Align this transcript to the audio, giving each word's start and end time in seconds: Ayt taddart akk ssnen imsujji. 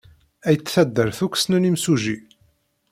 Ayt 0.49 0.67
taddart 0.73 1.19
akk 1.25 1.35
ssnen 1.37 1.67
imsujji. 1.69 2.17